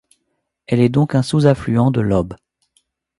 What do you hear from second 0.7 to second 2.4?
est donc un sous-affluent de l'Ob.